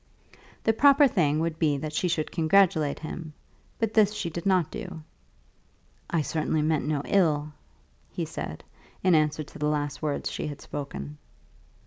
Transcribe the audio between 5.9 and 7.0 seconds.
"I certainly meant